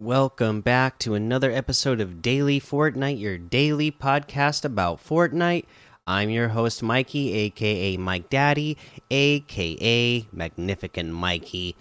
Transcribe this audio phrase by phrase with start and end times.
[0.00, 5.66] welcome back to another episode of Daily Fortnite, your daily podcast about Fortnite.
[6.06, 8.78] I'm your host, Mikey, aka Mike Daddy,
[9.10, 11.76] aka Magnificent Mikey.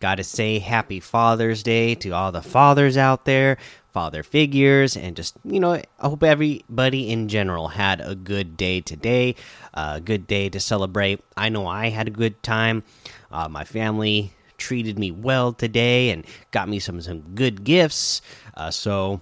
[0.00, 3.58] Gotta say, happy Father's Day to all the fathers out there,
[3.92, 8.80] father figures, and just, you know, I hope everybody in general had a good day
[8.80, 9.34] today,
[9.74, 11.24] a good day to celebrate.
[11.36, 12.84] I know I had a good time.
[13.32, 18.20] Uh, my family treated me well today and got me some some good gifts.
[18.54, 19.20] Uh, so,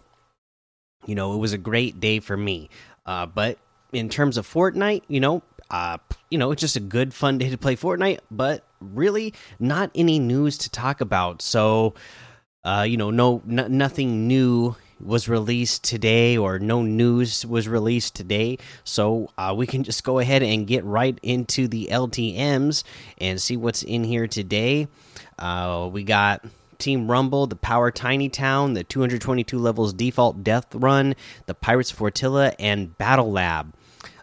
[1.06, 2.68] you know, it was a great day for me.
[3.04, 3.58] Uh, but
[3.92, 5.98] in terms of Fortnite, you know, uh,
[6.30, 8.18] you know, it's just a good fun day to play Fortnite.
[8.30, 11.42] But really, not any news to talk about.
[11.42, 11.94] So,
[12.64, 18.56] uh, you know, no, nothing new was released today or no news was released today
[18.82, 22.82] so uh, we can just go ahead and get right into the ltms
[23.18, 24.88] and see what's in here today
[25.38, 26.44] uh, we got
[26.78, 31.14] Team Rumble, the Power Tiny Town, the 222 levels default Death Run,
[31.46, 33.72] the Pirates Flotilla, and Battle Lab.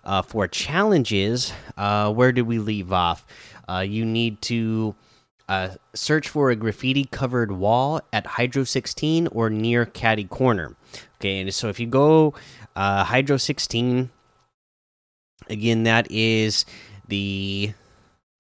[0.03, 3.25] Uh, for challenges, uh, where did we leave off?
[3.69, 4.94] Uh, you need to
[5.47, 10.75] uh, search for a graffiti covered wall at Hydro 16 or near Catty Corner.
[11.19, 12.34] Okay, and so if you go
[12.75, 14.09] uh, Hydro 16,
[15.50, 16.66] again, that is
[17.08, 17.73] the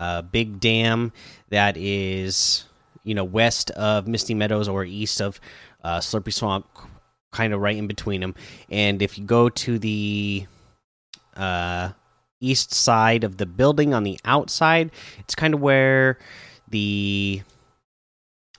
[0.03, 1.13] uh, big dam
[1.49, 2.65] that is
[3.05, 5.39] you know west of Misty Meadows or east of
[5.81, 6.67] uh, Slurpy Swamp,
[7.31, 8.35] kind of right in between them.
[8.69, 10.45] And if you go to the
[11.37, 11.91] uh,
[12.41, 16.19] east side of the building on the outside, it's kind of where
[16.67, 17.41] the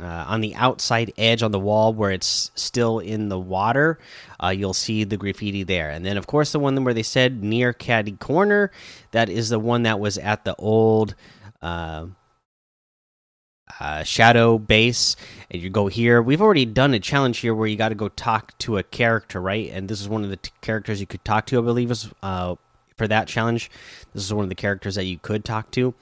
[0.00, 3.98] uh, on the outside edge on the wall where it's still in the water,
[4.42, 5.90] uh, you'll see the graffiti there.
[5.90, 8.72] And then, of course, the one where they said near Catty Corner,
[9.12, 11.14] that is the one that was at the old
[11.62, 12.06] uh,
[13.78, 15.14] uh, Shadow base.
[15.50, 16.20] And you go here.
[16.20, 19.40] We've already done a challenge here where you got to go talk to a character,
[19.40, 19.70] right?
[19.72, 22.56] And this is one of the characters you could talk to, I believe, is uh,
[22.96, 23.70] for that challenge.
[24.12, 25.94] This is one of the characters that you could talk to.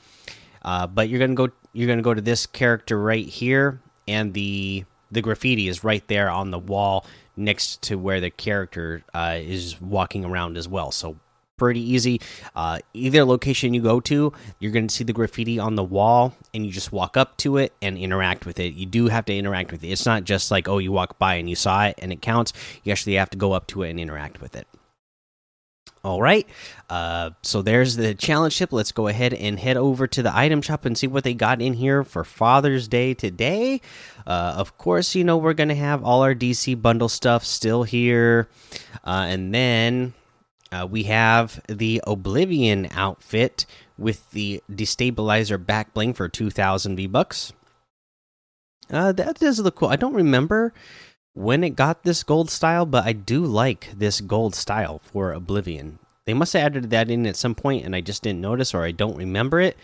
[0.64, 4.84] Uh, but you're gonna go you're gonna go to this character right here, and the
[5.10, 7.04] the graffiti is right there on the wall
[7.36, 10.90] next to where the character uh, is walking around as well.
[10.90, 11.16] So
[11.58, 12.20] pretty easy.
[12.56, 16.34] Uh, either location you go to, you're going to see the graffiti on the wall,
[16.52, 18.74] and you just walk up to it and interact with it.
[18.74, 19.88] You do have to interact with it.
[19.88, 22.52] It's not just like oh, you walk by and you saw it and it counts.
[22.82, 24.66] You actually have to go up to it and interact with it.
[26.04, 26.48] All right.
[26.90, 28.72] Uh, so there's the challenge ship.
[28.72, 31.62] Let's go ahead and head over to the item shop and see what they got
[31.62, 33.80] in here for Father's Day today.
[34.26, 37.84] Uh, of course, you know, we're going to have all our DC bundle stuff still
[37.84, 38.48] here.
[39.04, 40.12] Uh, and then
[40.72, 43.64] uh, we have the Oblivion outfit
[43.96, 47.52] with the destabilizer back bling for 2,000 V bucks.
[48.90, 49.88] Uh, that does look cool.
[49.88, 50.74] I don't remember
[51.34, 55.98] when it got this gold style, but I do like this gold style for Oblivion.
[56.24, 58.82] They must have added that in at some point, and I just didn't notice or
[58.82, 59.76] I don't remember it.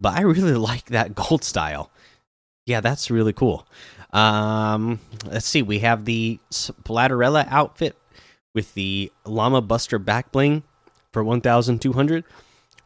[0.00, 1.90] But I really like that gold style.
[2.64, 3.66] Yeah, that's really cool.
[4.12, 5.62] Um, let's see.
[5.62, 7.96] We have the Splatterella outfit
[8.54, 10.64] with the Llama Buster back bling
[11.12, 12.24] for 1,200.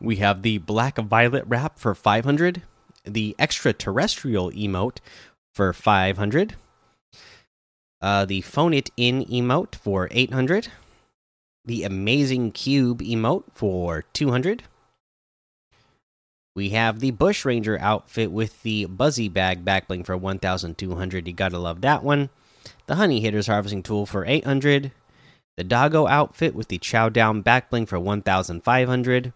[0.00, 2.62] We have the Black Violet wrap for 500.
[3.04, 4.98] The extraterrestrial emote
[5.54, 6.56] for 500
[8.02, 10.68] uh, the Phone It In emote for 800,
[11.64, 14.64] the Amazing Cube emote for 200.
[16.56, 21.28] We have the Bush Ranger outfit with the Buzzy Bag backbling for 1,200.
[21.28, 22.30] You gotta love that one.
[22.86, 24.92] The Honey Hitters harvesting tool for 800.
[25.56, 29.32] The Doggo outfit with the Chow Down backbling for 1,500.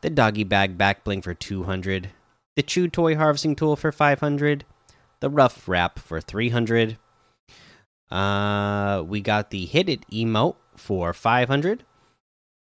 [0.00, 2.10] The Doggy Bag backbling for 200.
[2.56, 4.64] The Chew Toy harvesting tool for 500.
[5.20, 6.96] The Rough Wrap for 300
[8.10, 11.84] uh, we got the Hit It emote for 500.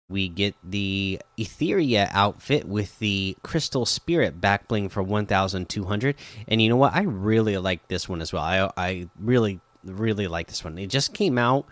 [0.08, 6.16] We get the Etheria outfit with the Crystal Spirit back bling for 1,200.
[6.48, 6.94] And you know what?
[6.94, 8.44] I really like this one as well.
[8.44, 10.78] I, I really, really like this one.
[10.78, 11.66] It just came out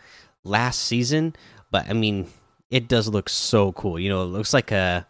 [0.43, 1.35] last season,
[1.69, 2.27] but I mean,
[2.71, 3.99] it does look so cool.
[3.99, 5.05] You know, it looks like a,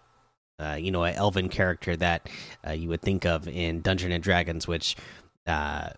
[0.59, 2.29] uh, you know, an elven character that
[2.67, 4.97] uh, you would think of in Dungeon and Dragons, which
[5.47, 5.89] uh,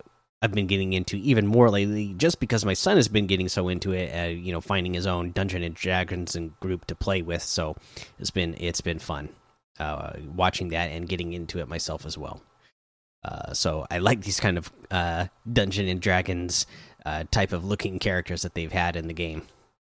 [0.45, 3.67] I've been getting into even more lately, just because my son has been getting so
[3.67, 4.13] into it.
[4.13, 7.41] Uh, you know, finding his own Dungeon and Dragons and group to play with.
[7.41, 7.75] So
[8.19, 9.29] it's been it's been fun
[9.79, 12.43] uh, watching that and getting into it myself as well.
[13.23, 16.67] Uh, so I like these kind of uh, Dungeon and Dragons
[17.07, 19.41] uh, type of looking characters that they've had in the game.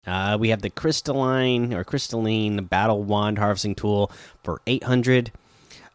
[0.06, 4.12] Uh, we have the crystalline or crystalline battle wand harvesting tool
[4.44, 5.32] for 800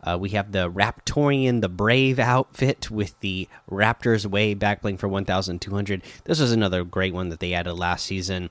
[0.04, 6.02] Uh, we have the Raptorian, the Brave outfit with the Raptors Way backbling for 1,200.
[6.24, 8.50] This was another great one that they added last season.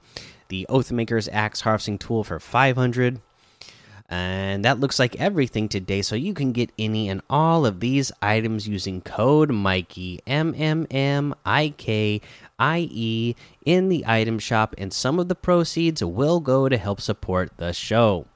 [0.49, 3.21] The Oathmaker's Axe Harvesting Tool for 500.
[4.13, 6.03] And that looks like everything today.
[6.03, 10.89] So you can get any and all of these items using code Mikey M M
[10.91, 12.21] M I K
[12.59, 17.01] I E in the item shop, and some of the proceeds will go to help
[17.01, 18.27] support the show.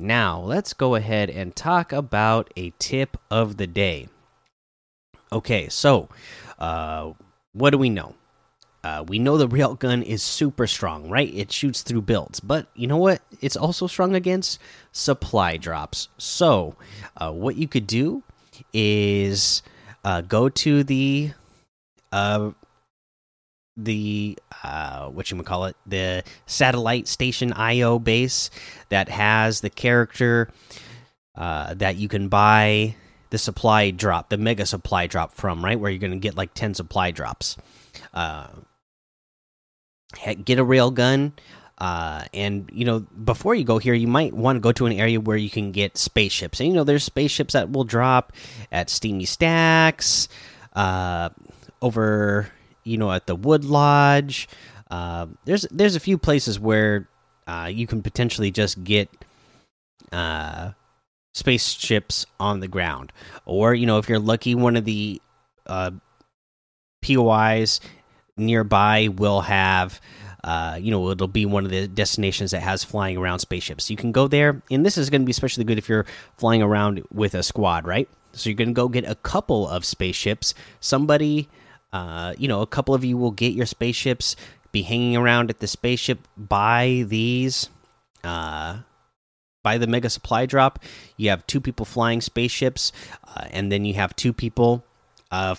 [0.00, 4.08] Now, let's go ahead and talk about a tip of the day.
[5.32, 6.08] Okay, so
[6.60, 7.12] uh,
[7.52, 8.14] what do we know?
[8.84, 11.34] Uh, we know the railgun is super strong, right?
[11.34, 13.22] It shoots through builds, but you know what?
[13.40, 14.60] It's also strong against
[14.92, 16.08] supply drops.
[16.16, 16.76] So,
[17.16, 18.22] uh, what you could do
[18.72, 19.64] is
[20.04, 21.32] uh, go to the
[22.12, 22.52] uh,
[23.76, 28.50] the uh, what you call it, the satellite station IO base
[28.88, 30.50] that has the character
[31.36, 32.96] uh, that you can buy
[33.30, 35.78] the supply drop, the mega supply drop from, right?
[35.78, 37.56] Where you're going to get like ten supply drops.
[38.12, 38.48] Uh,
[40.44, 41.32] get a rail gun.
[41.76, 44.92] Uh, and you know, before you go here, you might want to go to an
[44.92, 46.58] area where you can get spaceships.
[46.58, 48.32] And you know, there's spaceships that will drop
[48.72, 50.28] at Steamy Stacks,
[50.72, 51.28] uh,
[51.80, 52.50] over
[52.88, 54.48] you know at the Wood Lodge.
[54.90, 57.08] Uh, there's there's a few places where
[57.46, 59.08] uh, you can potentially just get
[60.12, 60.72] uh,
[61.34, 63.12] spaceships on the ground,
[63.44, 65.20] or you know if you're lucky, one of the
[65.66, 65.90] uh,
[67.02, 67.80] POIs
[68.36, 70.00] nearby will have
[70.44, 73.90] uh, you know, it'll be one of the destinations that has flying around spaceships.
[73.90, 76.06] You can go there, and this is going to be especially good if you're
[76.36, 78.08] flying around with a squad, right?
[78.32, 80.54] So you're going to go get a couple of spaceships.
[80.80, 81.48] Somebody,
[81.92, 84.36] uh, you know, a couple of you will get your spaceships,
[84.72, 87.70] be hanging around at the spaceship, buy these,
[88.24, 88.78] uh,
[89.62, 90.78] buy the mega supply drop.
[91.16, 92.92] You have two people flying spaceships,
[93.24, 94.84] uh, and then you have two people,
[95.30, 95.54] uh,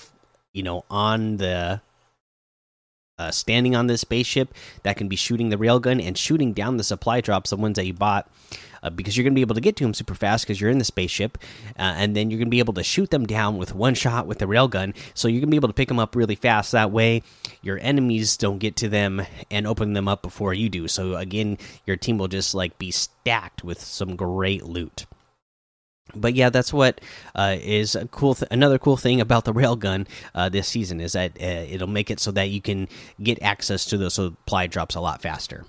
[0.54, 1.82] you know, on the
[3.20, 6.84] uh, standing on this spaceship that can be shooting the railgun and shooting down the
[6.84, 8.28] supply drops, the ones that you bought,
[8.82, 10.70] uh, because you're going to be able to get to them super fast because you're
[10.70, 11.38] in the spaceship,
[11.78, 14.26] uh, and then you're going to be able to shoot them down with one shot
[14.26, 14.96] with the railgun.
[15.14, 16.72] So you're going to be able to pick them up really fast.
[16.72, 17.22] That way,
[17.62, 19.22] your enemies don't get to them
[19.52, 20.88] and open them up before you do.
[20.88, 25.06] So again, your team will just like be stacked with some great loot
[26.16, 27.02] but yeah, that's what
[27.36, 28.38] uh, is a cool.
[28.52, 32.20] another cool thing about the railgun uh, this season is that uh, it'll make it
[32.20, 32.88] so that you can
[33.22, 35.66] get access to those supply drops a lot faster.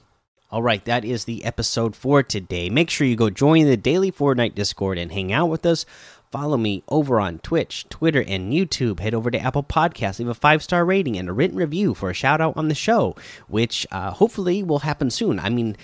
[0.52, 2.70] All right, that is the episode for today.
[2.70, 5.86] Make sure you go join the daily Fortnite Discord and hang out with us.
[6.32, 9.00] Follow me over on Twitch, Twitter, and YouTube.
[9.00, 12.10] Head over to Apple Podcasts, leave a five star rating and a written review for
[12.10, 13.14] a shout out on the show,
[13.48, 15.38] which uh, hopefully will happen soon.
[15.38, 15.76] I mean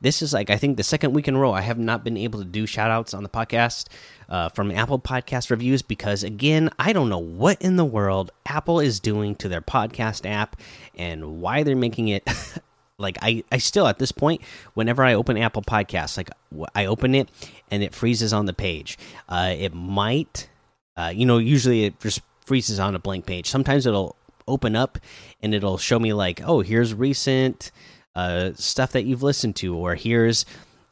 [0.00, 2.16] this is like I think the second week in a row I have not been
[2.16, 3.86] able to do shout outs on the podcast
[4.28, 8.80] uh, from Apple Podcast reviews because again I don't know what in the world Apple
[8.80, 10.56] is doing to their podcast app
[10.96, 12.28] and why they're making it
[12.98, 14.42] like I I still at this point
[14.74, 16.30] whenever I open Apple Podcasts like
[16.74, 17.28] I open it
[17.70, 18.98] and it freezes on the page.
[19.28, 20.48] Uh, it might
[20.96, 23.48] uh, you know usually it just freezes on a blank page.
[23.48, 24.16] Sometimes it'll
[24.46, 24.98] open up
[25.42, 27.70] and it'll show me like oh here's recent
[28.14, 30.46] uh, stuff that you've listened to, or here's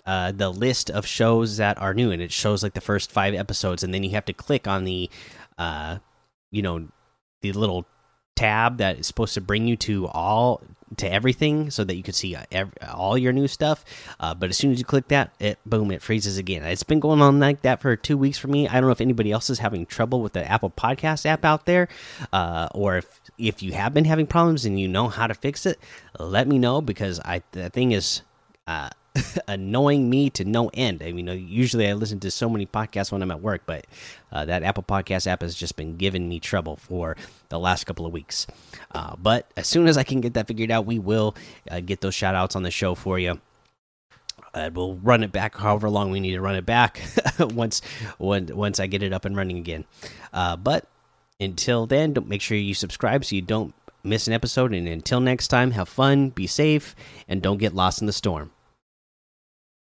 [0.06, 3.34] uh, the list of shows that are new, and it shows like the first five
[3.34, 5.08] episodes, and then you have to click on the,
[5.58, 5.98] uh,
[6.50, 6.88] you know,
[7.40, 7.86] the little
[8.34, 10.62] tab that is supposed to bring you to all
[10.96, 13.84] to everything so that you can see uh, every, all your new stuff.
[14.20, 16.62] Uh, but as soon as you click that it boom it freezes again.
[16.62, 18.68] It's been going on like that for two weeks for me.
[18.68, 21.66] I don't know if anybody else is having trouble with the apple podcast app out
[21.66, 21.88] there
[22.32, 25.66] uh, or if if you have been having problems and you know how to fix
[25.66, 25.78] it
[26.18, 28.22] let me know because i the thing is
[28.66, 28.90] uh,
[29.48, 31.02] annoying me to no end.
[31.02, 33.86] I mean, usually I listen to so many podcasts when I'm at work, but
[34.30, 37.16] uh, that Apple Podcast app has just been giving me trouble for
[37.48, 38.46] the last couple of weeks.
[38.92, 41.34] Uh, but as soon as I can get that figured out, we will
[41.70, 43.40] uh, get those shout outs on the show for you.
[44.54, 47.00] Uh, we'll run it back however long we need to run it back
[47.40, 47.80] once
[48.18, 49.84] when, once I get it up and running again.
[50.32, 50.86] Uh, but
[51.40, 54.74] until then, don't make sure you subscribe so you don't miss an episode.
[54.74, 56.94] And until next time, have fun, be safe,
[57.28, 58.50] and don't get lost in the storm.